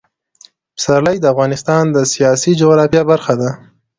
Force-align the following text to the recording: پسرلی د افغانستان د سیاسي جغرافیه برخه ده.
پسرلی 0.75 1.17
د 1.21 1.25
افغانستان 1.33 1.83
د 1.91 1.97
سیاسي 2.13 2.51
جغرافیه 2.59 3.03
برخه 3.11 3.33
ده. 3.41 3.49